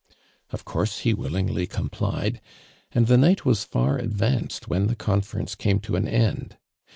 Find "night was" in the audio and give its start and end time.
3.19-3.63